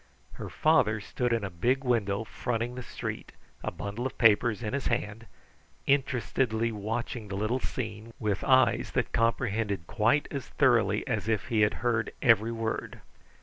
[0.31, 4.73] Her father stood in a big window fronting the street, a bundle of papers in
[4.73, 5.27] his hand,
[5.85, 11.61] interestedly watching the little scene, with eyes that comprehended quite as thoroughly as if he
[11.61, 13.01] had heard every word.